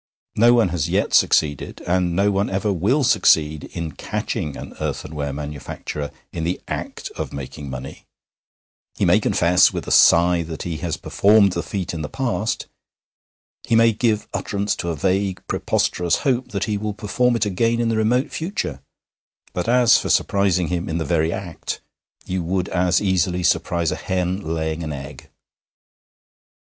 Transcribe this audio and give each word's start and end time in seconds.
No 0.35 0.55
one 0.55 0.69
has 0.69 0.89
yet 0.89 1.13
succeeded, 1.13 1.79
and 1.85 2.15
no 2.15 2.31
one 2.31 2.49
ever 2.49 2.73
will 2.73 3.03
succeed, 3.03 3.65
in 3.65 3.91
catching 3.91 4.57
an 4.57 4.73
earthenware 4.79 5.31
manufacturer 5.31 6.09
in 6.33 6.43
the 6.43 6.59
act 6.67 7.11
of 7.17 7.31
making 7.31 7.69
money; 7.69 8.07
he 8.95 9.05
may 9.05 9.19
confess 9.19 9.71
with 9.71 9.85
a 9.87 9.91
sigh 9.91 10.41
that 10.41 10.63
he 10.63 10.77
has 10.77 10.97
performed 10.97 11.51
the 11.51 11.61
feat 11.61 11.93
in 11.93 12.01
the 12.01 12.09
past, 12.09 12.65
he 13.61 13.75
may 13.75 13.91
give 13.93 14.27
utterance 14.33 14.75
to 14.77 14.89
a 14.89 14.95
vague, 14.95 15.39
preposterous 15.45 16.15
hope 16.25 16.47
that 16.47 16.63
he 16.63 16.79
will 16.79 16.93
perform 16.95 17.35
it 17.35 17.45
again 17.45 17.79
in 17.79 17.89
the 17.89 17.95
remote 17.95 18.31
future, 18.31 18.81
but 19.53 19.69
as 19.69 19.99
for 19.99 20.09
surprising 20.09 20.69
him 20.69 20.89
in 20.89 20.97
the 20.97 21.05
very 21.05 21.31
act, 21.31 21.79
you 22.25 22.41
would 22.41 22.69
as 22.69 22.99
easily 23.03 23.43
surprise 23.43 23.91
a 23.91 23.95
hen 23.95 24.39
laying 24.41 24.81
an 24.83 24.93
egg. 24.93 25.29